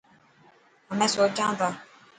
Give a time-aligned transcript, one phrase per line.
[0.89, 1.69] همين سوچان تا.